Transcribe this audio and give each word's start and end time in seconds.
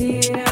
Yeah. 0.00 0.47